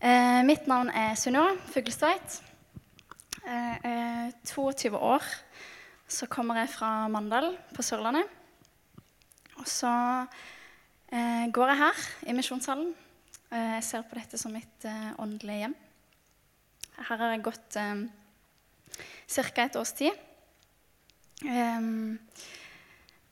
[0.00, 2.38] Eh, mitt navn er Sunniva Fuglestveit.
[3.44, 5.26] Jeg er 22 år.
[6.08, 8.24] Så kommer jeg fra Mandal på Sørlandet.
[9.60, 9.90] Og så
[11.12, 12.00] eh, går jeg her
[12.32, 12.94] i Misjonshallen.
[13.52, 15.76] Eh, jeg ser på dette som mitt eh, åndelige hjem.
[16.96, 18.04] Her har jeg gått eh,
[19.36, 19.66] ca.
[19.66, 20.16] et års tid.
[21.44, 22.16] Ehm,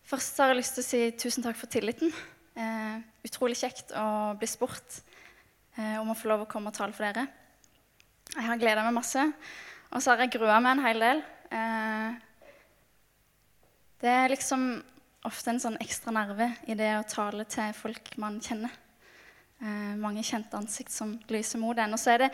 [0.05, 2.13] først har jeg lyst til å si tusen takk for tilliten.
[2.61, 5.08] Eh, utrolig kjekt å bli spurt eh,
[5.79, 7.27] om å få lov å komme og tale for dere.
[8.35, 9.23] Jeg har gleda meg masse,
[9.89, 11.23] og så har jeg grua meg en hel del.
[11.55, 12.17] Eh,
[14.03, 14.69] det er liksom
[15.27, 18.75] ofte en sånn ekstra nerve i det å tale til folk man kjenner.
[19.59, 21.97] Eh, mange kjente ansikt som lyser mot en.
[21.97, 22.31] Og så det,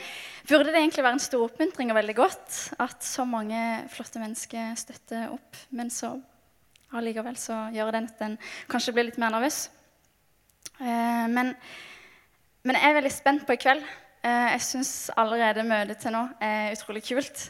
[0.48, 3.61] burde det egentlig være en stor oppmuntring og veldig godt at så mange
[3.95, 5.62] flotte mennesker støtter opp.
[5.73, 6.12] Men så
[6.95, 8.37] allikevel så gjør det at en
[8.70, 9.69] kanskje blir litt mer nervøs.
[10.83, 11.55] Eh, men,
[12.65, 13.83] men, jeg er veldig spent på i kveld.
[14.25, 17.43] Eh, jeg syns allerede møtet til nå er utrolig kult.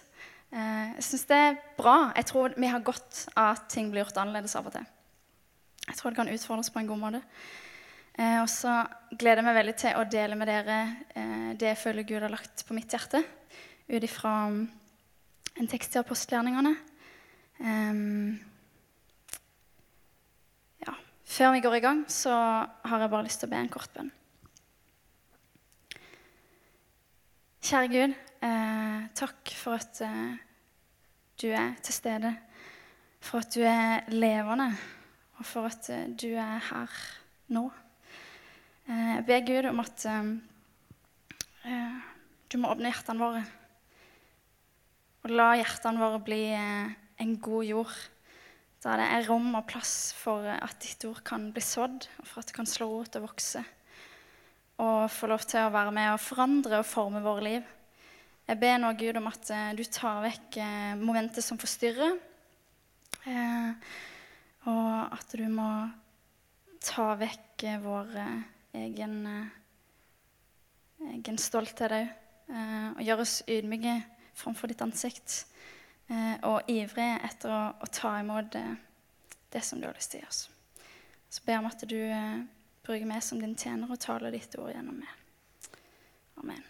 [0.51, 1.99] Eh, jeg syns det er bra.
[2.17, 4.89] Jeg tror vi har godt av at ting blir gjort annerledes av og til.
[5.85, 7.21] Jeg tror det kan utfordres på en god måte.
[8.17, 8.73] og så
[9.11, 10.77] gleder jeg meg veldig til å dele med dere
[11.59, 13.21] det jeg føler Gud har lagt på mitt hjerte,
[13.91, 16.75] ut ifra en tekst i apostelgjerningene.
[20.87, 20.95] Ja.
[21.25, 23.93] før vi går i gang, så har jeg bare lyst til å be en kort
[23.93, 24.13] bønn.
[27.65, 28.13] Kjære Gud,
[28.45, 30.35] eh, takk for at eh,
[31.41, 32.35] du er til stede.
[33.25, 34.67] For at du er levende,
[35.39, 36.93] og for at eh, du er her
[37.57, 37.63] nå.
[38.85, 40.29] Eh, jeg ber Gud om at eh,
[41.73, 41.95] eh,
[42.53, 43.41] du må åpne hjertene våre.
[45.25, 47.95] Og la hjertene våre bli en god jord
[48.85, 52.45] der det er rom og plass for at ditt ord kan bli sådd, og for
[52.45, 53.65] at det kan slå rot og vokse.
[54.83, 57.67] Og få lov til å være med og forandre og forme våre liv.
[58.45, 62.19] Jeg ber nå Gud om at eh, du tar vekk eh, momentet som forstyrrer.
[63.31, 63.93] Eh,
[64.69, 65.69] og at du må
[66.85, 68.11] ta vekk vår
[68.77, 69.15] egen,
[71.15, 72.13] egen stolthet òg.
[72.99, 73.95] Og gjøre oss ydmyke
[74.37, 75.39] framfor ditt ansikt.
[76.45, 78.65] Og ivrig etter å, å ta imot det,
[79.53, 80.43] det, som du har lyst til å gi oss.
[81.33, 82.01] Så ber jeg om at du
[82.85, 85.11] bruker meg som din tjener og taler ditt ord gjennom meg.
[86.43, 86.63] Amen.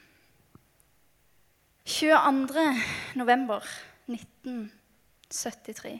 [1.85, 2.65] 22.
[3.19, 3.67] november
[4.09, 5.99] 1973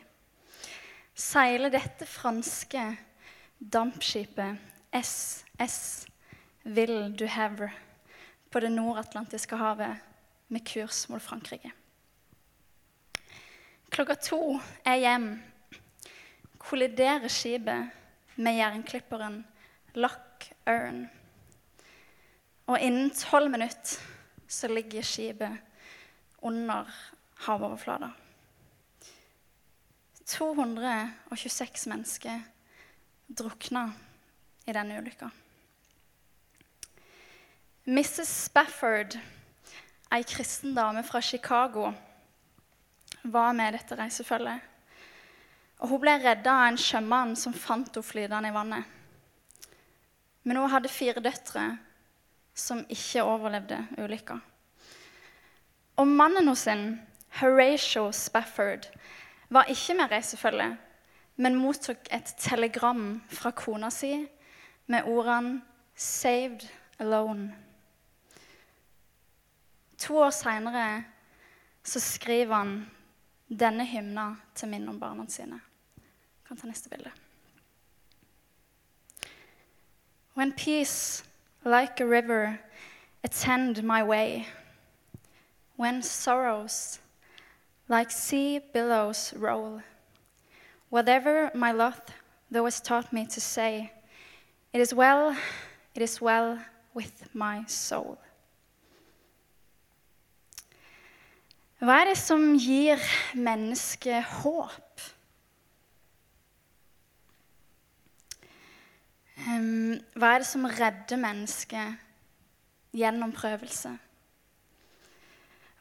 [1.15, 2.85] seiler dette franske
[3.59, 4.59] dampskipet
[4.95, 6.07] SS
[6.65, 7.69] Ville du Have
[8.51, 10.01] på det nordatlantiske havet
[10.49, 11.73] med kurs mot Frankrike.
[13.93, 14.41] Klokka to
[14.87, 15.27] er hjem.
[16.59, 17.93] Kolliderer skipet
[18.41, 19.43] med jernklipperen
[19.94, 21.06] Loch Earn.
[22.66, 24.00] Og innen tolv minutter
[24.49, 25.59] så ligger skipet
[26.43, 26.88] under
[27.47, 28.10] havoverflata.
[30.25, 32.41] 226 mennesker
[33.27, 33.93] drukna
[34.65, 35.28] i denne ulykka.
[37.84, 38.31] Mrs.
[38.47, 39.19] Spafford,
[40.11, 41.93] ei kristen dame fra Chicago,
[43.22, 44.61] var med dette reisefølget.
[45.78, 48.94] Og Hun ble redda av en sjømann som fant henne flytende i vannet.
[50.44, 51.78] Men hun hadde fire døtre
[52.55, 54.38] som ikke overlevde ulykka.
[55.97, 57.00] Og mannen hennes,
[57.41, 58.91] Horatio Spafford,
[59.50, 60.77] var ikke med reisefølget,
[61.37, 64.27] men mottok et telegram fra kona si
[64.87, 65.62] med ordene
[65.97, 66.69] 'Saved
[66.99, 67.55] alone'.
[69.99, 71.05] To år seinere
[71.84, 72.91] skriver han
[73.49, 75.61] denne hymna til minne om barna sine.
[75.97, 77.11] Jeg kan ta neste bilde.
[80.34, 81.22] When peace,
[81.65, 82.59] like a river,
[83.22, 84.49] attend my way,
[85.77, 86.99] when sorrows,
[87.89, 89.83] like sea billows, roll,
[90.91, 92.11] whatever my lot
[92.50, 93.93] thou hast taught me to say,
[94.73, 95.37] it is well,
[95.94, 96.59] it is well
[96.94, 98.19] with my soul.
[101.79, 102.99] Hva er det som gir
[103.37, 105.00] mennesket håp?
[109.44, 112.00] Hva er det som redder mennesket
[112.96, 113.91] gjennom prøvelse?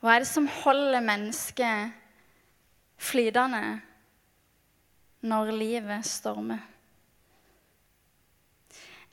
[0.03, 1.93] Hva er det som holder mennesket
[2.99, 3.79] flytende
[5.23, 6.59] når livet stormer?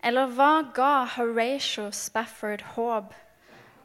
[0.02, 3.14] Eller hva ga Horatio Spafford håp,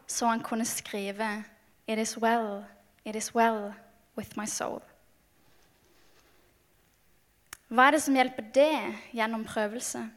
[0.07, 1.43] så han kunne skrive
[1.87, 2.63] 'It is well'?
[3.05, 3.73] It is well
[4.17, 4.81] with my soul.
[7.67, 10.09] Hva er det som hjelper det gjennom prøvelse?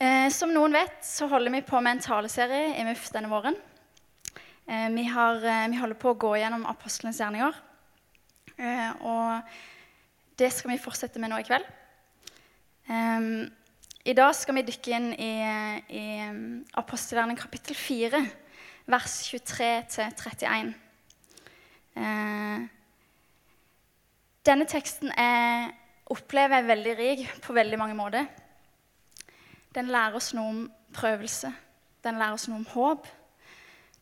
[0.00, 3.56] Eh, som noen vet, så holder vi på med en taleserie i MUF denne våren.
[4.64, 7.58] Eh, vi, har, eh, vi, holder på å gå gjennom apostlenes gjerninger.
[8.56, 11.68] Eh, og det skal vi fortsette med nå i kveld.
[14.10, 15.34] I dag skal vi dykke inn i,
[15.94, 16.04] i
[16.80, 18.22] apostelgjerning kapittel 4,
[18.90, 20.72] vers 23-31.
[22.00, 22.64] Eh,
[24.48, 25.74] denne teksten er,
[26.10, 28.26] opplever jeg veldig rik på veldig mange måter.
[29.74, 30.62] Den lærer oss noe om
[30.94, 31.52] prøvelse.
[32.04, 33.06] Den lærer oss noe om håp.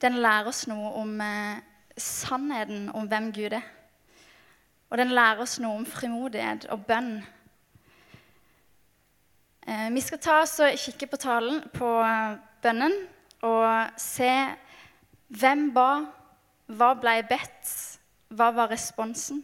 [0.00, 1.58] Den lærer oss noe om eh,
[1.98, 3.66] sannheten om hvem Gud er.
[4.88, 7.18] Og den lærer oss noe om frimodighet og bønn.
[9.68, 12.94] Eh, vi skal ta oss og kikke på talen, på eh, bønnen,
[13.44, 14.30] og se
[15.28, 15.90] hvem ba,
[16.72, 17.74] hva ble bedt,
[18.32, 19.42] hva var responsen?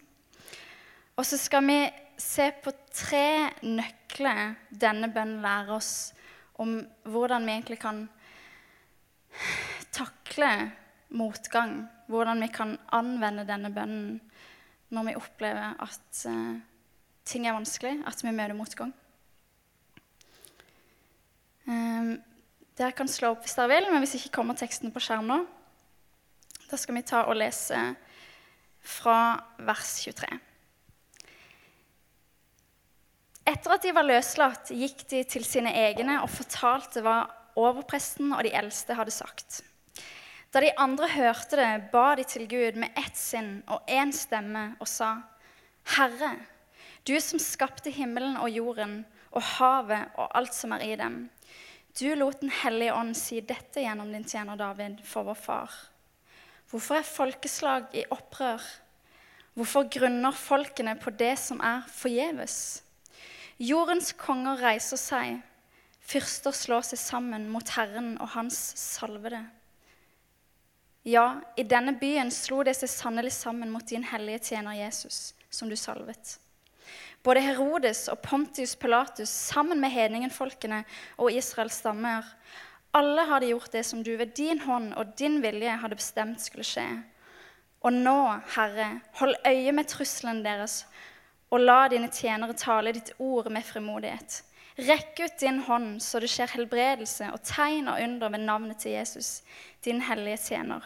[1.17, 1.79] Og så skal vi
[2.21, 6.13] se på tre nøkler denne bønnen lærer oss
[6.63, 6.77] om
[7.11, 8.05] hvordan vi egentlig kan
[9.95, 10.51] takle
[11.15, 11.85] motgang.
[12.07, 14.21] Hvordan vi kan anvende denne bønnen
[14.95, 16.61] når vi opplever at uh,
[17.27, 18.93] ting er vanskelig, at vi møter motgang.
[21.67, 22.19] Um,
[22.77, 25.41] dere kan slå opp hvis dere vil, men hvis ikke kommer teksten på skjerm nå.
[26.71, 27.81] Da skal vi ta og lese
[28.85, 29.19] fra
[29.65, 30.54] vers 23.
[33.55, 37.21] Etter at de var løslatt, gikk de til sine egne og fortalte hva
[37.55, 39.61] overpresten og de eldste hadde sagt.
[40.51, 44.73] Da de andre hørte det, ba de til Gud med ett sinn og én stemme
[44.83, 45.17] og sa,
[45.95, 46.33] Herre,
[47.07, 51.27] du som skapte himmelen og jorden og havet og alt som er i dem.
[51.95, 55.75] Du lot Den hellige ånd si dette gjennom din tjener David for vår far.
[56.71, 58.63] Hvorfor er folkeslag i opprør?
[59.55, 62.84] Hvorfor grunner folkene på det som er forgjeves?
[63.63, 65.37] Jordens konger reiser seg,
[66.03, 69.45] fyrster slår seg sammen mot Herren og hans salvede.
[71.07, 75.71] Ja, i denne byen slo det seg sannelig sammen mot din hellige tjener Jesus, som
[75.71, 76.39] du salvet.
[77.25, 80.83] Både Herodes og Pontius Pilatus sammen med hedningenfolkene
[81.17, 82.27] og Israels stammer,
[82.95, 86.67] alle hadde gjort det som du ved din hånd og din vilje hadde bestemt skulle
[86.67, 86.87] skje.
[87.85, 88.19] Og nå,
[88.57, 90.83] Herre, hold øye med trusselen deres
[91.53, 94.41] og la dine tjenere tale ditt ord med fremodighet.
[94.75, 98.97] Rekk ut din hånd så det skjer helbredelse og tegn og under ved navnet til
[98.97, 99.43] Jesus,
[99.87, 100.83] din hellige tjener.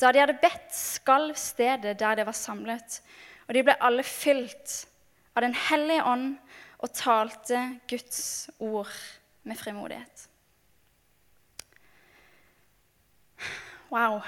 [0.00, 3.00] Da de hadde bedt, skalv stedet der de var samlet,
[3.48, 4.84] og de ble alle fylt
[5.34, 6.36] av Den hellige ånd
[6.80, 8.92] og talte Guds ord
[9.42, 10.28] med frimodighet.
[13.90, 14.20] Wow.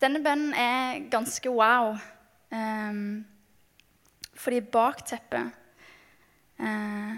[0.00, 1.92] Denne bønnen er ganske wow.
[2.50, 3.20] Um,
[4.32, 5.50] fordi bakteppet
[6.60, 7.16] uh,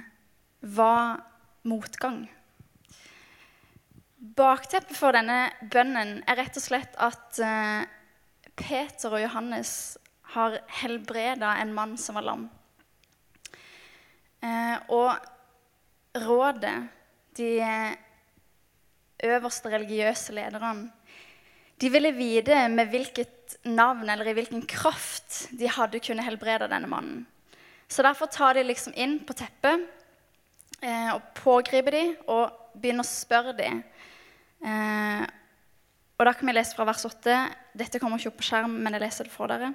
[0.61, 1.20] var
[1.62, 2.25] motgang.
[4.19, 7.84] Bakteppet for denne bønnen er rett og slett at uh,
[8.58, 9.75] Peter og Johannes
[10.34, 12.49] har helbreda en mann som var lam.
[14.43, 16.75] Uh, og rådet,
[17.38, 17.52] de
[19.23, 20.90] øverste religiøse lederne,
[21.82, 26.87] de ville vite med hvilket navn eller i hvilken kraft de hadde kunnet helbrede denne
[26.87, 27.25] mannen.
[27.90, 29.82] Så derfor tar de liksom inn på teppet
[30.79, 33.67] eh, og pågriper de og begynner å spørre de.
[34.62, 35.24] Eh,
[36.15, 37.41] og da kan vi lese fra vers 8.
[37.82, 39.72] Dette kommer ikke opp på skjerm, men jeg leser det for dere.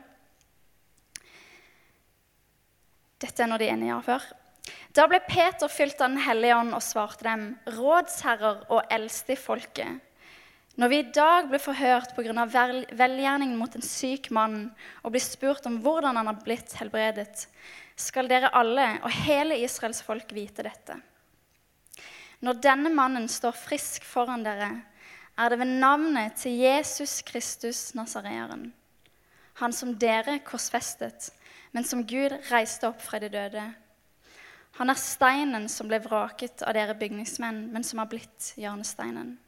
[3.20, 4.32] Dette er når de er inne før.
[4.96, 9.42] Da ble Peter fylt av Den hellige ånd og svarte dem, rådsherrer og eldste i
[9.44, 10.07] folket.
[10.77, 12.46] Når vi i dag blir forhørt pga.
[12.46, 14.69] velgjerningen mot en syk mann
[15.01, 17.48] og blir spurt om hvordan han har blitt helbredet,
[17.98, 21.00] skal dere alle og hele Israels folk vite dette.
[22.46, 24.69] Når denne mannen står frisk foran dere,
[25.38, 28.69] er det ved navnet til Jesus Kristus Nasareeren,
[29.57, 31.31] han som dere korsfestet,
[31.74, 33.65] men som Gud reiste opp fra de døde.
[34.77, 39.39] Han er steinen som ble vraket av dere bygningsmenn, men som har blitt hjørnesteinen.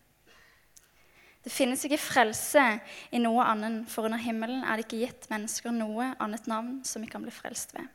[1.50, 2.62] Det finnes ikke frelse
[3.10, 7.02] i noe annet, for under himmelen er det ikke gitt mennesker noe annet navn som
[7.02, 7.88] vi kan bli frelst ved.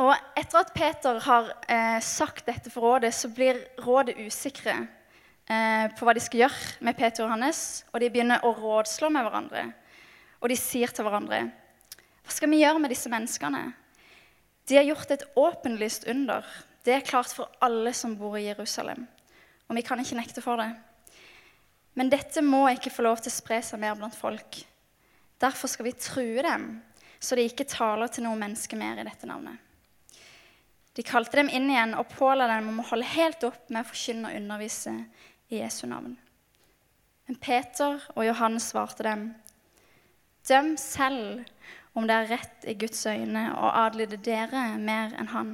[0.00, 5.92] Og Etter at Peter har eh, sagt dette for rådet, så blir rådet usikre eh,
[5.92, 7.60] på hva de skal gjøre med Peter og Johannes,
[7.92, 9.66] og de begynner å rådslå med hverandre.
[10.40, 11.42] Og de sier til hverandre
[12.24, 13.66] Hva skal vi gjøre med disse menneskene?
[14.64, 16.48] De har gjort et åpenlyst under.
[16.80, 19.04] Det er klart for alle som bor i Jerusalem
[19.68, 20.70] og vi kan ikke nekte for det.
[21.98, 24.60] Men dette må ikke få lov til å spre seg mer blant folk.
[25.42, 26.82] Derfor skal vi true dem.
[27.20, 29.58] så de ikke taler til noe menneske mer i dette navnet.
[30.94, 33.88] De kalte dem inn igjen og påla dem om å holde helt opp med å
[33.88, 34.94] forkynne og undervise
[35.50, 36.14] i Jesu navn.
[37.26, 39.26] Men Peter og Johannes svarte dem,
[40.46, 41.42] døm selv
[41.98, 45.52] om det er rett i Guds øyne å adlyde dere mer enn han.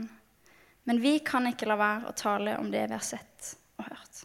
[0.84, 3.54] Men vi kan ikke la være å tale om det vi har sett
[3.84, 4.24] og hørt.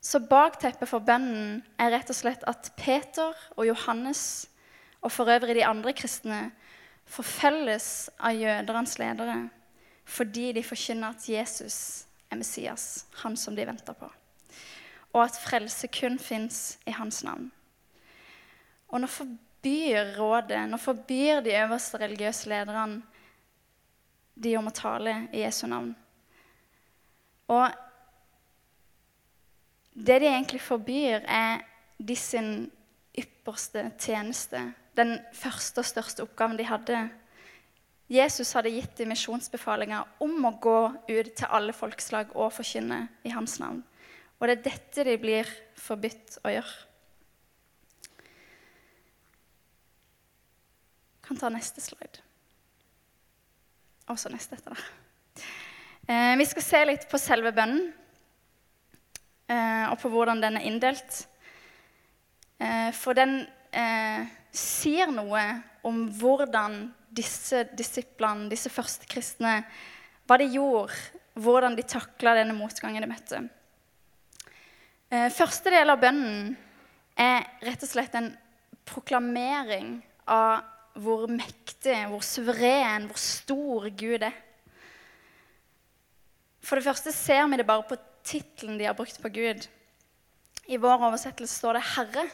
[0.00, 4.48] Så bakteppet for bønnen er rett og slett at Peter og Johannes,
[5.04, 6.50] og for øvrig de andre kristne,
[7.10, 9.40] forfølges av jødernes ledere
[10.10, 11.76] fordi de forkynner at Jesus
[12.30, 14.08] er Messias, han som de venter på,
[15.12, 17.46] og at frelse kun fins i hans navn.
[18.90, 23.02] Og nå forbyr rådet, nå forbyr de øverste religiøse lederne
[24.34, 25.92] de om å tale i Jesu navn.
[27.50, 27.70] Og
[29.94, 31.64] det de egentlig forbyr, er
[31.98, 32.70] de sin
[33.18, 34.62] ypperste tjeneste.
[34.96, 37.00] Den første og største oppgaven de hadde.
[38.10, 40.78] Jesus hadde gitt dem misjonsbefalinger om å gå
[41.10, 43.82] ut til alle folkeslag og forkynne i hans navn.
[44.38, 46.78] Og det er dette de blir forbudt å gjøre.
[51.20, 52.24] Jeg kan ta neste slide.
[54.10, 54.99] Også neste etter det.
[56.10, 57.92] Eh, vi skal se litt på selve bønnen.
[59.50, 61.24] Eh, og på hvordan den er inndelt.
[62.60, 63.40] Eh, for den
[63.74, 65.42] eh, sier noe
[65.86, 66.82] om hvordan
[67.14, 69.60] disse disiplene, disse første kristne,
[70.26, 70.94] hva de gjorde,
[71.40, 73.40] hvordan de takla denne motgangen de møtte.
[75.34, 76.52] Første del av bønnen
[77.18, 78.28] er rett og slett en
[78.86, 79.96] proklamering
[80.30, 80.60] av
[81.02, 84.36] hvor mektig, hvor suveren, hvor stor Gud er.
[86.62, 89.66] For det første ser vi det bare på tittelen de har brukt på Gud.
[90.68, 92.28] I vår oversettelse står det 'Herre'.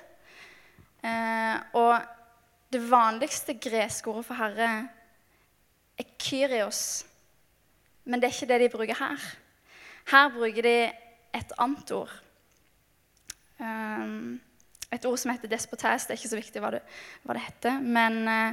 [1.06, 2.00] Eh, og
[2.72, 4.88] det vanligste greske ordet for herre
[5.98, 7.06] er 'kyrios'.
[8.04, 9.36] Men det er ikke det de bruker her.
[10.10, 10.92] Her bruker de
[11.34, 12.22] et annet ord.
[13.58, 14.40] Um,
[14.92, 16.06] et ord som heter 'despotes'.
[16.06, 16.82] Det er ikke så viktig hva det,
[17.24, 17.80] hva det heter.
[17.80, 18.52] Men uh,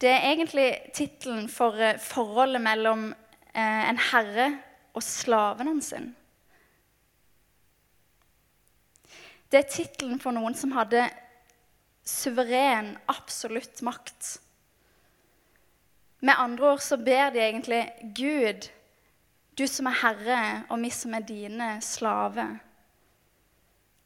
[0.00, 3.14] det er egentlig tittelen for uh, forholdet mellom
[3.54, 4.58] uh, en herre
[4.98, 5.92] og slaven hans.
[9.48, 11.06] Det er tittelen for noen som hadde
[12.08, 14.38] suveren, absolutt makt.
[16.20, 17.84] Med andre ord så ber de egentlig
[18.16, 18.68] Gud,
[19.58, 22.48] du som er herre, og vi som er dine slave.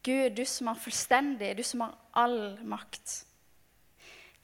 [0.04, 3.22] Gud, du som har fullstendig, du som har all makt.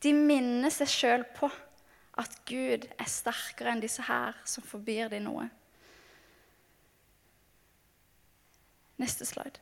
[0.03, 1.51] De minner seg sjøl på
[2.19, 5.49] at Gud er sterkere enn disse her som forbyr dem noe.
[8.99, 9.61] Neste slide.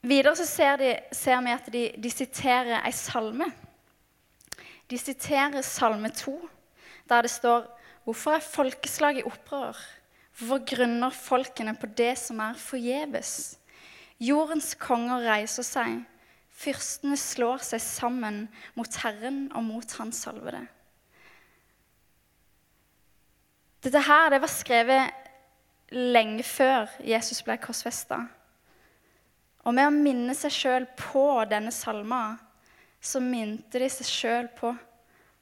[0.00, 3.50] Videre så ser, de, ser vi at de, de siterer ei salme.
[4.90, 6.34] De siterer Salme 2,
[7.08, 7.68] der det står
[8.04, 9.76] Hvorfor er folkeslaget i opprør?
[10.38, 13.58] Hvorfor grunner folkene på det som er forgjeves?
[14.20, 16.00] Jordens konger reiser seg,
[16.50, 20.64] fyrstene slår seg sammen mot Herren og mot Hans salvede.
[23.84, 25.19] Dette her det var skrevet
[25.90, 28.22] lenge før Jesus ble korsfesta.
[29.66, 32.38] Og med å minne seg sjøl på denne salma,
[33.00, 34.72] så minte de seg sjøl på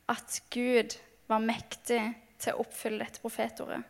[0.09, 0.97] at Gud
[1.29, 2.01] var mektig
[2.41, 3.83] til å oppfylle dette profetordet.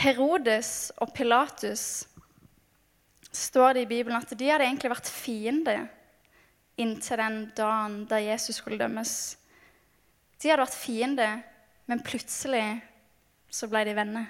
[0.00, 1.84] Herodes og Pilatus
[3.30, 5.84] står det i Bibelen at de hadde egentlig vært fiender
[6.80, 9.14] inntil den dagen da Jesus skulle dømmes.
[10.40, 11.40] De hadde vært fiender,
[11.90, 12.64] men plutselig
[13.52, 14.28] så ble de venner.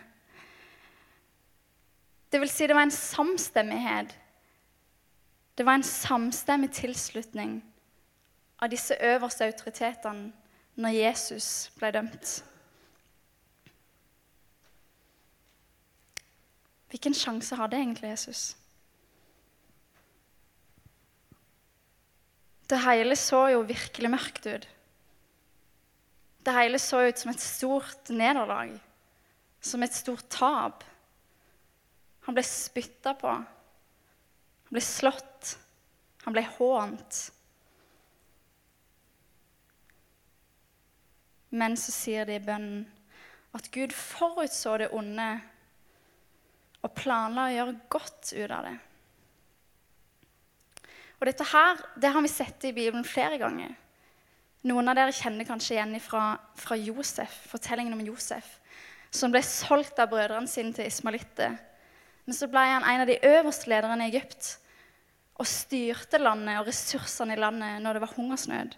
[2.30, 4.14] Det vil si, det var en samstemmighet.
[5.58, 7.58] Det var en samstemmig tilslutning
[8.62, 10.30] av disse øverste autoritetene
[10.80, 12.32] når Jesus ble dømt.
[16.90, 18.56] Hvilken sjanse hadde egentlig Jesus?
[22.70, 24.68] Det hele så jo virkelig mørkt ut.
[26.46, 28.72] Det hele så ut som et stort nederlag,
[29.60, 30.84] som et stort tap.
[32.30, 33.26] Han ble spytta på.
[33.26, 35.49] Han ble slått.
[36.22, 37.16] Han ble hånt.
[41.50, 42.84] Men så sier de i bønnen
[43.58, 45.25] at Gud forutså det onde
[46.87, 48.76] og planla å gjøre godt ut av det.
[51.18, 53.72] Og dette her, det har vi sett i Bibelen flere ganger.
[54.70, 58.54] Noen av dere kjenner kanskje igjen fra, fra Josef, fortellingen om Josef,
[59.10, 61.58] som ble solgt av brødrene sine til ismalitter
[62.30, 64.56] men så ble han en av de øverste lederne i Egypt.
[65.40, 68.75] og styrte landet og ressursene i landet når det var hungersnød,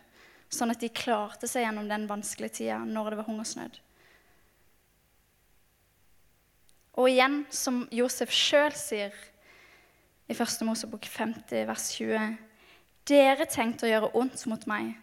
[0.46, 3.80] sånn at de klarte seg gjennom den vanskelige tida når det var hungersnød.
[7.02, 9.12] Og igjen, som Josef sjøl sier
[10.30, 10.62] i 1.
[10.64, 12.38] Mosebok 50, vers 20.:
[13.10, 14.94] Dere tenkte å gjøre ondt mot meg,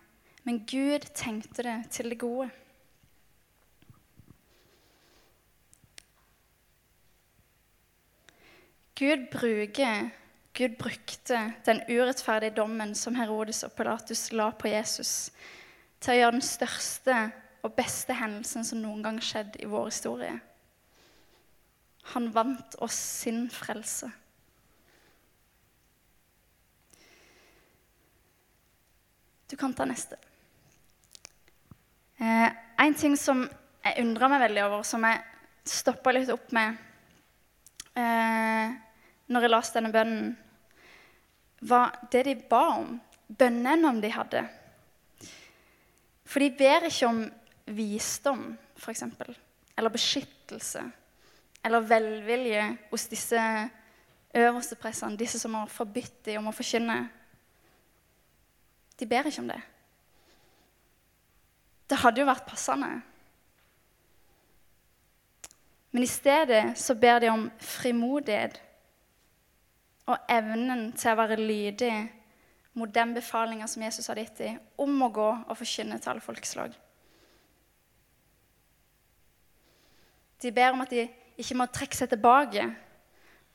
[0.48, 2.50] men Gud tenkte det til det gode.
[9.00, 10.10] Gud bruker
[10.54, 15.30] Gud brukte den urettferdige dommen som Herodes og Pilatus la på Jesus,
[16.02, 17.20] til å gjøre den største
[17.64, 20.34] og beste hendelsen som noen gang skjedde i vår historie.
[22.12, 24.10] Han vant oss sin frelse.
[29.50, 30.20] Du kan ta neste.
[32.20, 32.50] Eh,
[32.84, 33.48] en ting som
[33.86, 35.24] jeg undra meg veldig over, som jeg
[35.64, 36.76] stoppa litt opp med
[37.96, 38.76] eh,
[39.30, 40.30] når jeg leste denne bønnen,
[41.70, 42.96] var det de ba om,
[43.28, 44.44] bønneemnene de hadde.
[46.30, 47.24] For de ber ikke om
[47.76, 48.46] visdom,
[48.78, 49.04] f.eks.,
[49.78, 50.84] eller beskyttelse,
[51.64, 53.42] eller velvilje hos disse
[54.36, 57.00] øverste pressene, disse som har forbudt dem om å forkynne.
[59.00, 59.62] De ber ikke om det.
[61.90, 62.90] Det hadde jo vært passende.
[65.90, 68.60] Men i stedet så ber de om frimodighet
[70.10, 71.94] og evnen til å være lydig
[72.80, 76.24] mot den befalinga som Jesus hadde gitt dem om å gå og forkynne til alle
[76.24, 76.74] folkeslag.
[80.40, 81.06] De ber om at de
[81.40, 82.66] ikke må trekke seg tilbake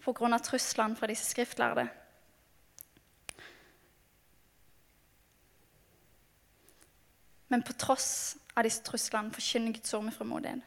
[0.05, 0.39] pga.
[0.39, 1.89] truslene fra disse skriftlærde.
[7.49, 10.63] Men på tross av disse truslene forkynner Guds ord med frimodighet.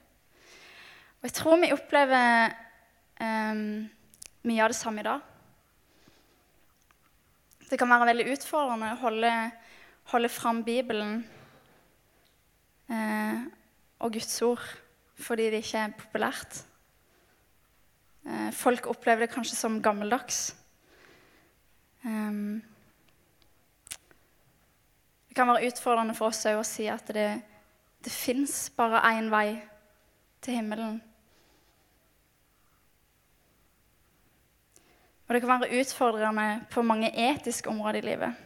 [1.17, 2.53] Og jeg tror vi opplever
[3.21, 3.89] um,
[4.43, 5.36] mye av det samme i dag.
[7.67, 9.31] Det kan være veldig utfordrende å holde,
[10.13, 11.17] holde fram Bibelen
[12.87, 13.41] eh,
[13.99, 14.63] og Guds ord
[15.17, 16.61] fordi det ikke er populært.
[18.23, 20.55] Eh, folk opplever det kanskje som gammeldags.
[22.05, 22.39] Eh,
[25.27, 27.29] det kan være utfordrende for oss å si at det,
[27.99, 29.57] det fins bare én vei
[30.39, 31.01] til himmelen.
[35.27, 38.43] Og det kan være utfordrende på mange etiske områder i livet.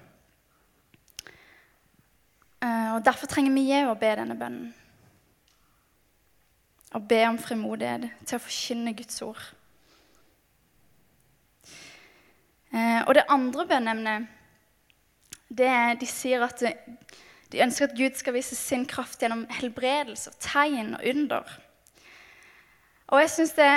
[2.64, 4.74] Eh, og Derfor trenger vi å be denne bønnen.
[6.92, 9.44] Å be om frimodighet til å forkynne Guds ord.
[12.74, 14.28] Eh, og det andre bønneemnet
[15.52, 16.62] det er de sier at
[17.52, 21.58] de ønsker at Gud skal vise sin kraft gjennom helbredelse, tegn og under.
[23.12, 23.72] Og jeg syns det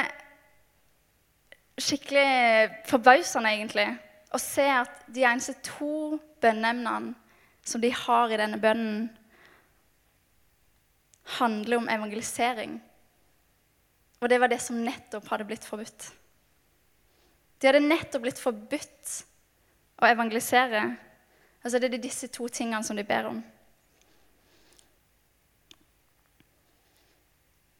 [1.80, 3.88] skikkelig forbausende, egentlig,
[4.34, 7.14] å se at de eneste to bønneemnene
[7.64, 9.06] som de har i denne bønnen,
[11.38, 12.76] handler om evangelisering.
[14.20, 16.10] Og det var det som nettopp hadde blitt forbudt.
[17.60, 19.14] De hadde nettopp blitt forbudt
[20.02, 20.82] å evangelisere.
[21.64, 23.40] Altså Det er disse to tingene som de ber om.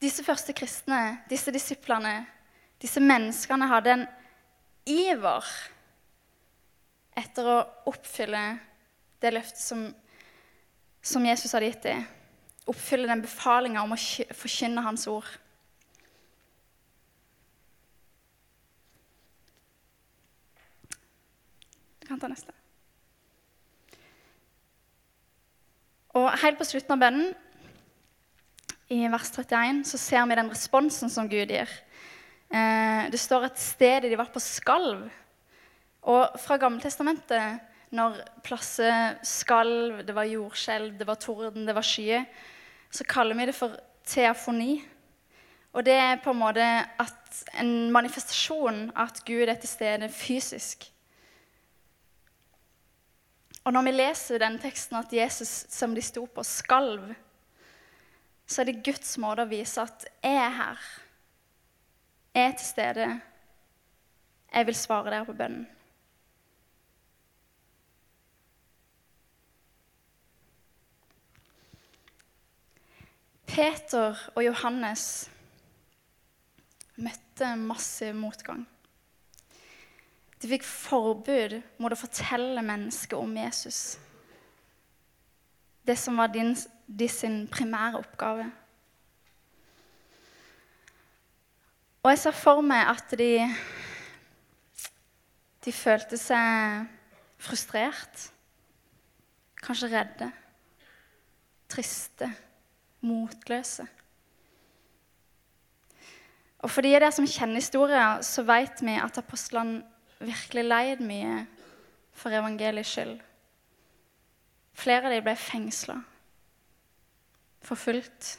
[0.00, 2.24] Disse første kristne, disse disiplene,
[2.84, 4.04] disse menneskene hadde en
[4.84, 5.46] iver
[7.16, 8.42] etter å oppfylle
[9.24, 9.86] det løftet som,
[11.00, 12.02] som Jesus hadde gitt dem.
[12.68, 14.00] Oppfylle den befalinga om å
[14.36, 15.28] forkynne Hans ord.
[22.02, 22.52] Du kan ta neste.
[26.14, 27.32] Og Helt på slutten av bønnen,
[28.92, 31.70] i vers 31, så ser vi den responsen som Gud gir.
[32.54, 35.08] Eh, det står at stedet de var på, skalv.
[36.06, 37.62] Og fra Gammeltestamentet,
[37.94, 42.26] når plasser skalv, det var jordskjelv, det var torden, det var skyer,
[42.90, 43.74] så kaller vi det for
[44.06, 44.76] teafoni.
[45.74, 46.64] Og det er på en måte
[47.58, 50.86] en manifestasjon av at Gud er til stede fysisk.
[53.64, 57.14] Og når vi leser den teksten at Jesus som de sto på, skalv,
[58.46, 60.84] så er det Guds måte å vise at jeg er her
[62.34, 63.20] er til stede.
[64.54, 65.66] Jeg vil svare dere på bønnen.
[73.46, 75.30] Peter og Johannes
[76.96, 78.64] møtte massiv motgang.
[80.42, 83.78] De fikk forbud mot å fortelle mennesket om Jesus.
[85.86, 88.50] Det som var din, din primære oppgave.
[92.04, 93.46] Og jeg ser for meg at de,
[95.64, 96.82] de følte seg
[97.40, 98.26] frustrert,
[99.64, 100.28] kanskje redde,
[101.72, 102.28] triste,
[103.08, 103.86] motløse.
[106.60, 109.80] Og for de av dere som kjenner historien, så vet vi at apostlene
[110.20, 111.40] virkelig leid mye
[112.12, 113.16] for evangeliets skyld.
[114.76, 115.96] Flere av dem ble fengsla,
[117.64, 118.34] forfulgt,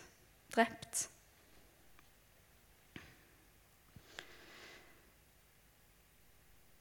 [0.54, 1.08] drept.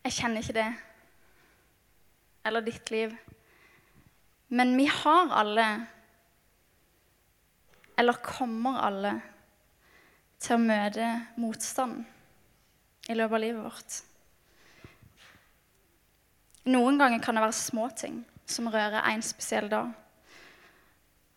[0.04, 0.72] Jeg kjenner ikke det
[2.44, 3.16] eller ditt liv.
[4.48, 5.86] Men vi har alle,
[7.96, 9.14] eller kommer alle,
[10.44, 11.06] til å møte
[11.40, 12.02] motstand
[13.08, 13.94] i løpet av livet vårt.
[16.68, 19.88] Noen ganger kan det være små ting som rører en spesiell dag.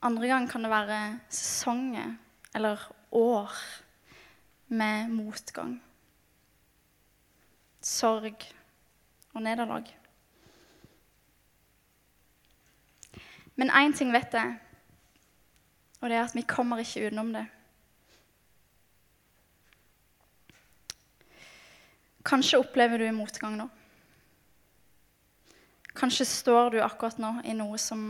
[0.03, 0.99] Andre ganger kan det være
[1.31, 2.17] sesonger
[2.55, 2.83] eller
[3.15, 3.55] år
[4.75, 5.77] med motgang,
[7.79, 8.43] sorg
[9.37, 9.87] og nederlag.
[13.57, 14.57] Men én ting vet jeg,
[16.01, 17.45] og det er at vi kommer ikke utenom det.
[22.27, 23.69] Kanskje opplever du motgang nå.
[25.97, 28.09] Kanskje står du akkurat nå i noe som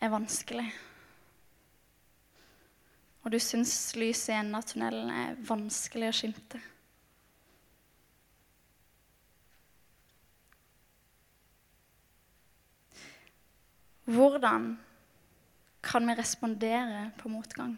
[0.00, 0.66] er vanskelig.
[3.24, 6.60] Og du syns lyset i enden av tunnelen er vanskelig å skimte.
[14.10, 14.78] Hvordan
[15.82, 17.76] kan vi respondere på motgang?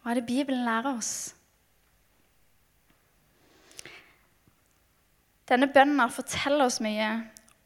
[0.00, 1.34] Hva er det Bibelen lærer oss?
[5.50, 7.10] Denne bønnen forteller oss mye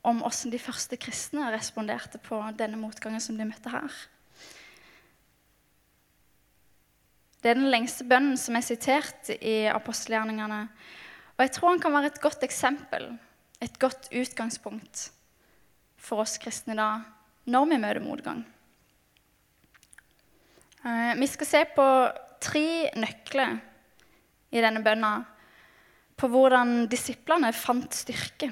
[0.02, 4.02] om hvordan de første kristne responderte på denne motgangen som de møtte her.
[7.44, 10.64] Det er den lengste bønnen som er sitert i apostelgjerningene.
[11.36, 13.12] Og jeg tror han kan være et godt eksempel,
[13.62, 15.12] et godt utgangspunkt
[16.04, 16.88] for oss kristne da
[17.50, 18.42] når vi møter motgang.
[20.84, 21.86] Eh, vi skal se på
[22.44, 22.66] tre
[23.00, 23.56] nøkler
[24.54, 25.14] i denne bønna
[26.14, 28.50] på hvordan disiplene fant styrke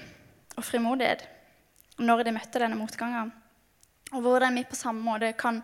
[0.56, 1.26] og frimodighet
[2.02, 3.30] når de møtte denne motgangen.
[4.12, 5.60] Og hvordan vi på samme måte kan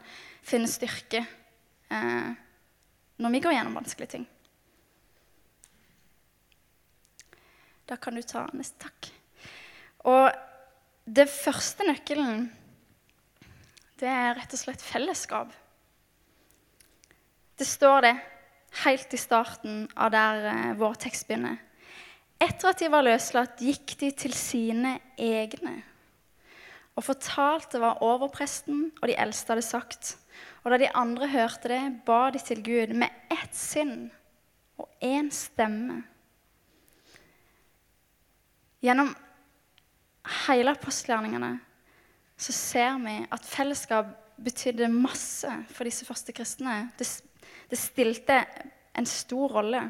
[0.46, 2.28] finne styrke eh,
[3.18, 4.28] når vi går gjennom vanskelige ting.
[7.88, 9.08] Da kan du ta neste takk.
[10.08, 10.28] Og
[11.08, 12.48] det første nøkkelen,
[13.98, 15.54] det er rett og slett fellesskap.
[17.58, 18.14] Det står det
[18.84, 21.56] helt i starten av der eh, vår tekst begynner.
[22.38, 25.80] Etter at de var løslatt, gikk de til sine egne
[26.98, 30.16] og fortalte hva overpresten og de eldste hadde sagt.
[30.64, 34.08] Og da de andre hørte det, ba de til Gud med ett sinn
[34.78, 36.00] og én stemme.
[38.82, 39.14] Gjennom
[40.46, 41.54] hele apostelgjerningene
[42.38, 46.90] så ser vi at fellesskap betydde masse for disse første kristne.
[46.98, 47.08] Det,
[47.70, 48.44] det stilte
[48.98, 49.80] en stor rolle.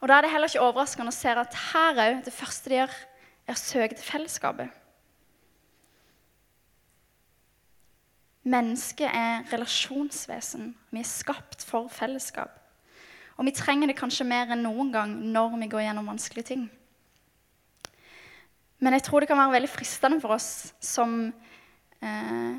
[0.00, 2.80] Og Da er det heller ikke overraskende å se at her òg det første de
[2.80, 2.96] gjør,
[3.44, 4.80] er å søke til fellesskapet.
[8.44, 10.74] Mennesket er relasjonsvesen.
[10.92, 12.52] Vi er skapt for fellesskap.
[13.36, 16.66] Og vi trenger det kanskje mer enn noen gang når vi går gjennom vanskelige ting.
[18.84, 21.32] Men jeg tror det kan være veldig fristende for oss som,
[22.04, 22.54] eh,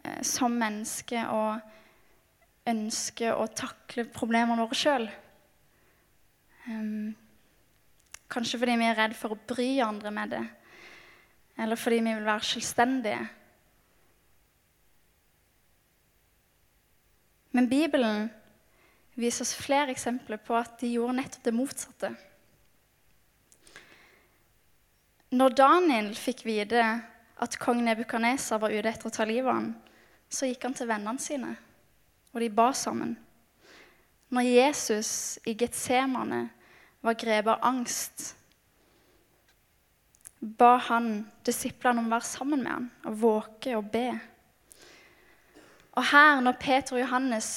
[0.00, 1.44] eh som mennesker å
[2.66, 5.06] ønske å takle problemene våre sjøl.
[6.64, 7.12] Um,
[8.32, 10.44] kanskje fordi vi er redd for å bry andre med det,
[11.60, 13.26] eller fordi vi vil være selvstendige.
[17.54, 18.30] Men Bibelen
[19.14, 22.16] viser oss flere eksempler på at de gjorde nettopp det motsatte.
[25.34, 26.82] Når Daniel fikk vite
[27.42, 29.72] at kong Nebukadneser var ute etter å ta livet av ham,
[30.30, 31.50] så gikk han til vennene sine,
[32.30, 33.16] og de ba sammen.
[34.34, 35.10] Når Jesus
[35.46, 36.46] i Getsemane
[37.02, 38.34] var grepet av angst,
[40.38, 44.08] ba han disiplene om å være sammen med ham og våke og be.
[45.94, 47.48] Og her, når Peter og Johannes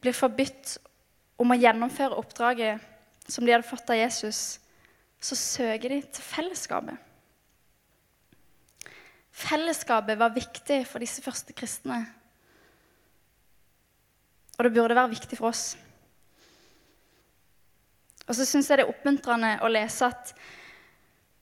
[0.00, 0.76] blir forbudt
[1.40, 2.84] om å gjennomføre oppdraget
[3.28, 4.60] som de hadde fått av Jesus,
[5.20, 6.96] så søker de til fellesskapet.
[9.36, 11.98] Fellesskapet var viktig for disse første kristne.
[14.56, 15.74] Og det burde være viktig for oss.
[18.26, 20.32] Og så syns jeg det er oppmuntrende å lese at,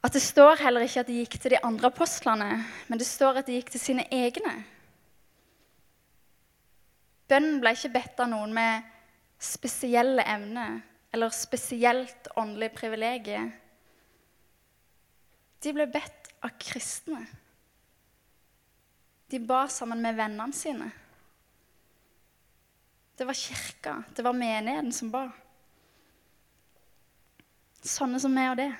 [0.04, 2.50] at det står heller ikke at de gikk til de andre apostlene,
[2.88, 4.56] men det står at de gikk til sine egne.
[7.30, 8.90] Bønnen ble ikke bedt av noen med
[9.40, 10.82] spesielle evner
[11.14, 13.52] eller spesielt åndelig privilegium.
[15.64, 17.22] De ble bedt av kristne.
[19.32, 20.90] De ba sammen med vennene sine.
[23.16, 25.28] Det var kirka, det var menigheten som ba.
[27.84, 28.72] Sånne som meg og det.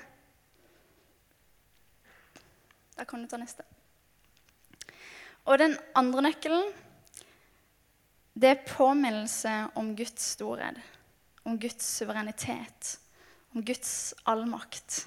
[2.95, 3.65] Da kan du ta neste.
[5.45, 6.71] Og den andre nøkkelen,
[8.35, 10.79] det er påminnelse om Guds storhet,
[11.47, 12.95] om Guds suverenitet,
[13.53, 15.05] om Guds allmakt.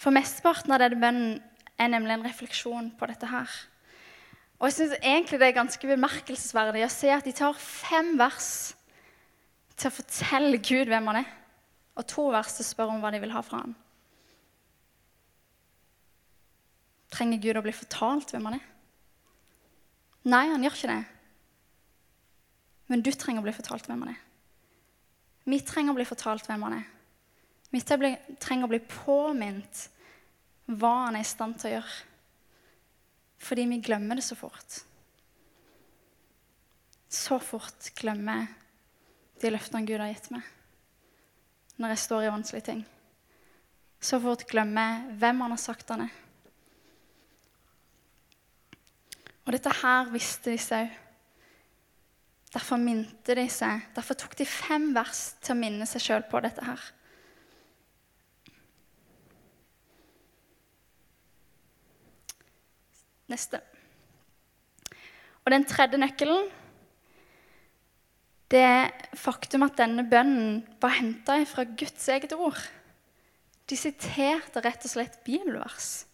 [0.00, 1.34] For mesteparten av denne bønnen
[1.80, 3.50] er nemlig en refleksjon på dette her.
[4.60, 8.48] Og jeg syns egentlig det er ganske bemerkelsesverdig å se at de tar fem vers
[9.76, 11.30] til å fortelle Gud hvem han er,
[11.96, 13.72] og to vers til å spørre om hva de vil ha fra han.
[17.10, 18.66] Trenger Gud å bli fortalt hvem han er?
[20.30, 21.00] Nei, han gjør ikke det.
[22.92, 24.20] Men du trenger å bli fortalt hvem han er.
[25.48, 26.88] Vi trenger å bli fortalt hvem han er.
[27.70, 29.86] Vi trenger å bli påminnet
[30.70, 31.98] hva han er i stand til å gjøre.
[33.40, 34.80] Fordi vi glemmer det så fort.
[37.10, 38.56] Så fort glemmer jeg
[39.42, 40.56] de løftene Gud har gitt meg
[41.80, 42.80] når jeg står i vanskelige ting.
[44.04, 46.18] Så fort glemmer jeg hvem han har sagt han er.
[49.46, 50.98] Og dette her visste de seg òg.
[52.50, 53.84] Derfor minte de seg.
[53.94, 56.80] Derfor tok de fem vers til å minne seg sjøl på dette her.
[63.30, 63.60] Neste.
[65.44, 66.50] Og den tredje nøkkelen
[68.50, 72.58] det er faktum at denne bønnen var henta fra Guds eget ord.
[73.70, 76.08] De siterte rett og slett bibelvers.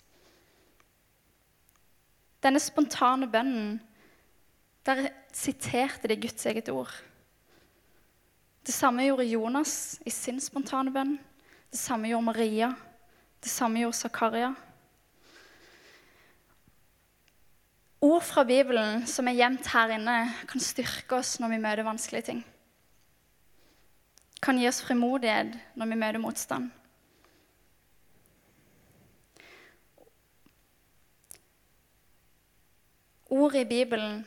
[2.45, 3.79] Denne spontane bønnen,
[4.85, 6.93] der siterte de Guds eget ord.
[8.67, 11.17] Det samme gjorde Jonas i sin spontane bønn.
[11.73, 12.71] Det samme gjorde Maria.
[13.41, 14.53] Det samme gjorde Zakaria.
[18.07, 20.17] Ord fra Bibelen som er gjemt her inne,
[20.47, 22.43] kan styrke oss når vi møter vanskelige ting.
[24.45, 26.69] Kan gi oss frimodighet når vi møter motstand.
[33.27, 34.21] Ord i Bibelen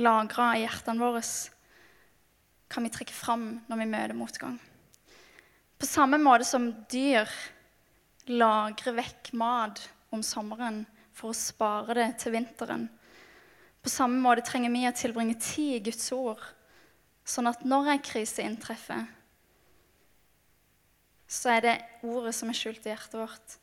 [0.00, 1.20] lagra i hjertene våre
[2.72, 4.56] kan vi trekke fram når vi møter motgang.
[5.76, 7.28] På samme måte som dyr
[8.32, 9.82] lagrer vekk mat
[10.14, 12.88] om sommeren for å spare det til vinteren.
[13.82, 16.42] På samme måte trenger vi å tilbringe tid i Guds ord,
[17.24, 19.08] sånn at når en krise inntreffer,
[21.32, 23.56] så er det ordet som er skjult i hjertet vårt.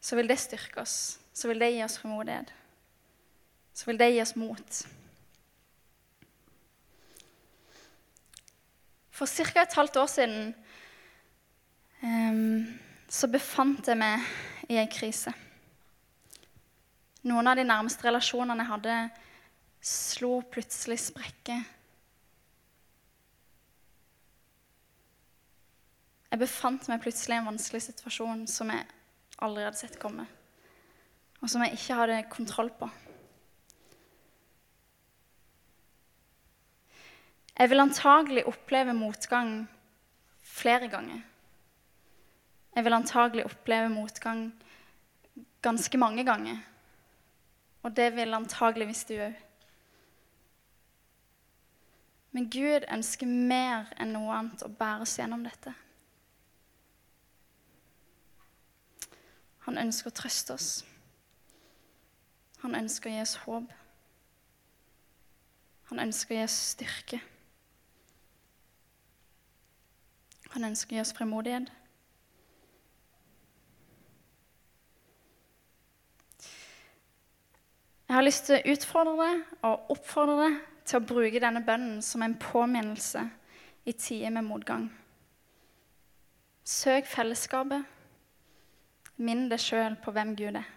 [0.00, 1.16] Så vil det styrke oss.
[1.32, 2.52] Så vil det gi oss frimodighet.
[3.72, 4.80] Så vil det gi oss mot.
[9.18, 9.62] For ca.
[9.64, 10.52] et halvt år siden
[12.02, 14.22] um, så befant jeg meg
[14.68, 15.32] i ei krise.
[17.26, 18.98] Noen av de nærmeste relasjonene jeg hadde,
[19.82, 21.64] slo plutselig sprekker.
[26.28, 28.86] Jeg befant meg plutselig i en vanskelig situasjon som jeg
[29.42, 30.26] aldri hadde sett komme,
[31.40, 32.90] og som jeg ikke hadde kontroll på.
[37.58, 39.64] Jeg vil antagelig oppleve motgang
[40.46, 41.24] flere ganger.
[42.76, 44.44] Jeg vil antagelig oppleve motgang
[45.64, 46.60] ganske mange ganger.
[47.82, 49.36] Og det vil antageligvis du òg.
[52.36, 55.72] Men Gud ønsker mer enn noe annet å bære oss gjennom dette.
[59.66, 60.68] Han ønsker å trøste oss.
[62.62, 63.72] Han ønsker å gi oss håp.
[65.88, 67.20] Han ønsker å gi oss styrke.
[70.54, 71.68] Han ønsker å gi oss fremodighet.
[78.08, 80.54] Jeg har lyst til å utfordre deg og oppfordre deg
[80.88, 83.20] til å bruke denne bønnen som en påminnelse
[83.84, 84.86] i tider med motgang.
[86.64, 87.84] Søk fellesskapet.
[89.20, 90.70] Minn deg sjøl på hvem Gud er.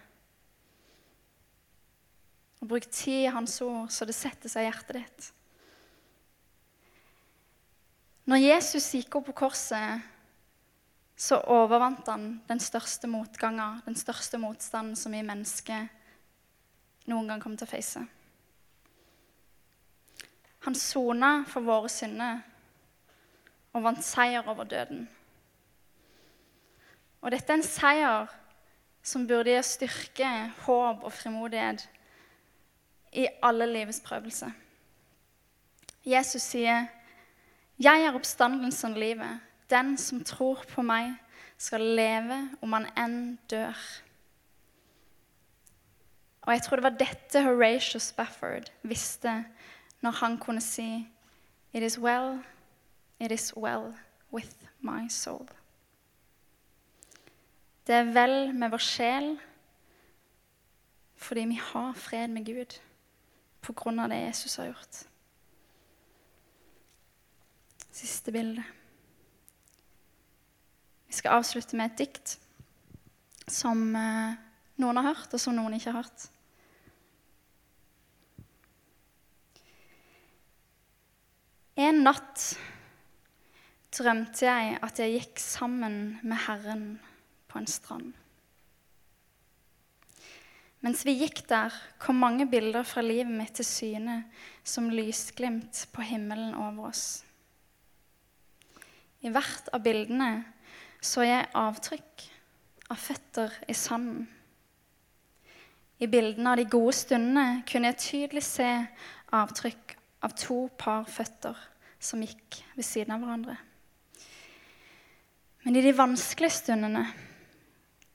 [2.60, 5.30] Og bruk tid i Hans ord så det setter seg i hjertet ditt.
[8.28, 10.04] Når Jesus gikk opp på korset,
[11.16, 15.88] så overvant han den største motgangen, den største motstanden som vi mennesker
[17.10, 18.02] noen gang kommer til å face.
[20.62, 22.42] Han sona for våre synder
[23.72, 25.08] og vant seier over døden.
[27.22, 28.30] Og dette er en seier
[29.02, 30.28] som burde gi styrke,
[30.66, 31.88] håp og frimodighet
[33.18, 34.50] i alle livets prøvelser.
[36.04, 36.86] Jesus sier,
[37.78, 39.40] 'Jeg er oppstandelsen og livet.
[39.70, 41.14] Den som tror på meg,
[41.58, 43.76] skal leve om han enn dør.
[46.42, 49.44] Og jeg tror det var dette Horatio Spafford visste
[50.02, 51.08] når han kunne si
[51.72, 52.42] It is well,
[53.20, 53.94] it is well
[54.32, 55.48] with my soul.
[57.86, 59.38] Det er vel med vår sjel
[61.16, 62.78] fordi vi har fred med Gud
[63.62, 65.02] på grunn av det Jesus har gjort.
[67.92, 68.64] Siste bilde.
[71.06, 72.38] Vi skal avslutte med et dikt
[73.48, 74.34] som eh,
[74.82, 76.28] noen har hørt, og som noen ikke har hørt.
[81.82, 82.50] En natt
[83.92, 86.84] drømte jeg at jeg gikk sammen med Herren
[87.48, 88.12] på en strand.
[90.82, 91.70] Mens vi gikk der,
[92.02, 94.16] kom mange bilder fra livet mitt til syne
[94.66, 97.22] som lysglimt på himmelen over oss.
[99.22, 100.32] I hvert av bildene
[101.02, 102.26] så jeg avtrykk
[102.90, 104.26] av føtter i sanden.
[106.02, 108.68] I bildene av de gode stundene kunne jeg tydelig se
[109.38, 109.94] avtrykk
[110.26, 111.58] av to par føtter
[112.02, 113.54] som gikk ved siden av hverandre.
[115.62, 117.04] Men i de vanskelige stundene,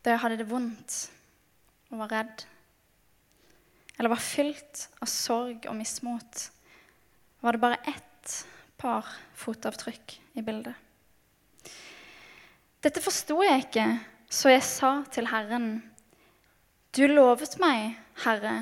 [0.04, 0.98] da jeg hadde det vondt
[1.94, 2.44] og var redd,
[3.96, 6.44] eller var fylt av sorg og mismot,
[7.40, 8.36] var det bare ett
[8.78, 9.08] par
[9.40, 10.76] fotavtrykk i bildet.
[12.84, 13.88] Dette forsto jeg ikke,
[14.30, 15.78] så jeg sa til Herren,
[16.98, 18.56] du lovet meg, Herre,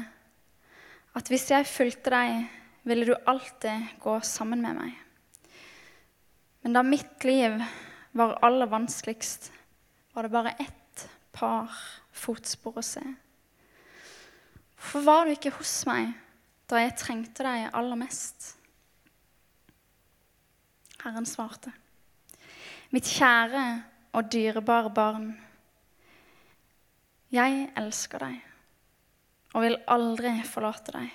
[1.15, 2.47] at hvis jeg fulgte deg,
[2.85, 4.97] ville du alltid gå sammen med meg.
[6.65, 7.55] Men da mitt liv
[8.17, 9.51] var aller vanskeligst,
[10.11, 11.71] var det bare ett par
[12.15, 13.03] fotspor å se.
[14.75, 16.11] Hvorfor var du ikke hos meg
[16.69, 18.51] da jeg trengte deg aller mest?
[21.05, 21.71] Herren svarte,
[22.91, 23.65] mitt kjære
[24.17, 25.31] og dyrebare barn,
[27.33, 31.13] jeg elsker deg og vil aldri forlate deg.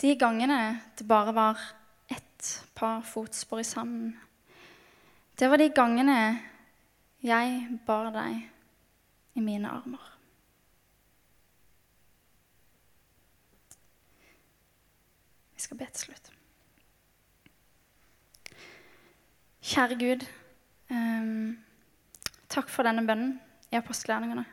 [0.00, 0.60] De gangene
[0.96, 1.64] det bare var
[2.08, 4.14] ett par fotspor i sanden,
[5.36, 6.20] det var de gangene
[7.24, 8.38] jeg bar deg
[9.36, 10.06] i mine armer.
[15.54, 16.30] Vi skal be til slutt.
[19.60, 20.24] Kjære Gud,
[20.88, 21.30] eh,
[22.48, 23.38] takk for denne bønnen
[23.70, 24.44] i apostelgjerningene.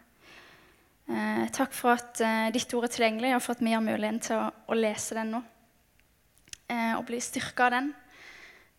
[1.08, 4.19] Eh, takk for at eh, ditt ord er tilgjengelig, og for at vi har muligheten
[4.25, 5.39] til å, å lese den nå.
[6.67, 7.93] Eh, og bli styrka av den.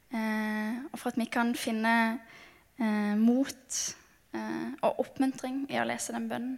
[0.08, 1.90] og for at vi kan finne
[3.20, 3.78] mot
[4.80, 6.54] og oppmuntring i å lese den bønnen.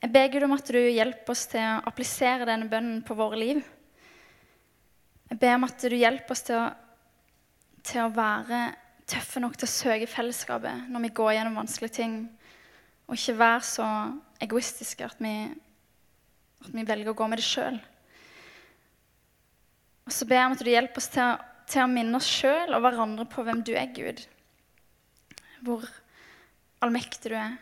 [0.00, 3.36] Jeg ber Gud om at du hjelper oss til å applisere denne bønnen på våre
[3.36, 3.60] liv.
[5.28, 6.64] Jeg ber om at du hjelper oss til å,
[7.84, 8.62] til å være
[9.08, 12.16] tøffe nok til å søke fellesskapet når vi går gjennom vanskelige ting,
[13.08, 13.86] og ikke være så
[14.44, 15.34] egoistiske at vi,
[16.60, 17.78] at vi velger å gå med det sjøl.
[20.08, 21.32] Og så ber jeg om at du hjelper oss til å,
[21.68, 24.22] til å minne oss sjøl og hverandre på hvem du er, Gud.
[25.64, 25.84] Hvor
[26.84, 27.58] allmektig du er,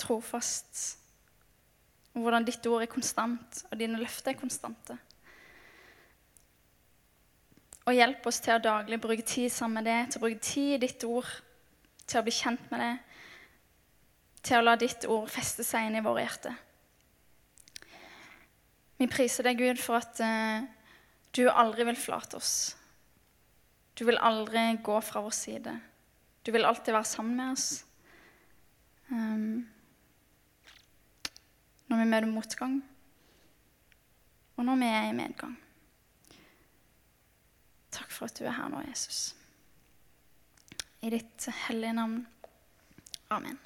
[0.00, 0.96] trofast,
[2.14, 4.96] og hvordan ditt ord er konstant, og dine løfter er konstante.
[7.88, 10.76] Og hjelp oss til å daglig bruke tid sammen med det, til å bruke tid
[10.76, 11.28] i ditt ord,
[12.06, 12.94] til å bli kjent med det,
[14.42, 16.56] til å la ditt ord feste seg inn i våre hjerter.
[19.00, 20.60] Vi priser deg, Gud, for at uh,
[21.36, 22.54] du aldri vil flate oss.
[23.96, 25.72] Du vil aldri gå fra vår side.
[26.44, 27.68] Du vil alltid være sammen med oss.
[29.10, 29.64] Um,
[31.88, 32.76] når vi møter motgang,
[34.56, 35.56] og når vi er i medgang.
[37.90, 39.34] Takk for at du er her nå, Jesus.
[41.00, 42.22] I ditt hellige navn.
[43.32, 43.58] Amen.